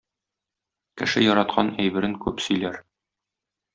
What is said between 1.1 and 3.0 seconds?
яраткан әйберен күп сөйләр.